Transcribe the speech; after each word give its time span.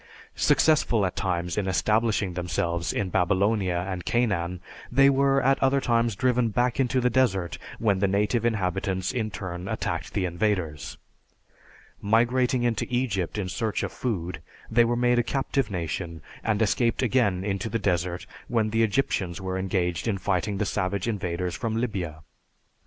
Successful 0.33 1.05
at 1.05 1.15
times 1.15 1.59
in 1.59 1.67
establishing 1.67 2.33
themselves 2.33 2.91
in 2.91 3.09
Babylonia 3.11 3.81
and 3.87 4.03
Canaan, 4.03 4.59
they 4.91 5.11
were 5.11 5.43
at 5.43 5.61
other 5.61 5.79
times 5.79 6.15
driven 6.15 6.49
back 6.49 6.79
into 6.79 6.99
the 6.99 7.11
desert 7.11 7.59
when 7.77 7.99
the 7.99 8.07
native 8.07 8.43
inhabitants 8.43 9.11
in 9.11 9.29
turn 9.29 9.67
attacked 9.67 10.13
the 10.13 10.25
invaders. 10.25 10.97
Migrating 12.01 12.63
into 12.63 12.87
Egypt 12.89 13.37
in 13.37 13.47
search 13.47 13.83
of 13.83 13.91
food, 13.91 14.41
they 14.71 14.83
were 14.85 14.95
made 14.95 15.19
a 15.19 15.23
captive 15.23 15.69
nation 15.69 16.23
and 16.43 16.63
escaped 16.63 17.03
again 17.03 17.43
into 17.43 17.69
the 17.69 17.77
desert 17.77 18.25
when 18.47 18.71
the 18.71 18.81
Egyptians 18.81 19.39
were 19.39 19.59
engaged 19.59 20.07
in 20.07 20.17
fighting 20.17 20.57
the 20.57 20.65
savage 20.65 21.07
invaders 21.07 21.53
from 21.53 21.75
Libya. 21.77 22.23